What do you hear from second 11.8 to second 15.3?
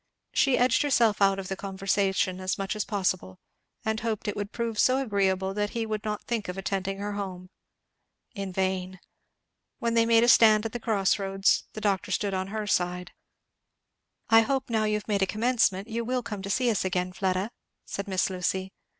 doctor stood on her side. "I hope, now you've made a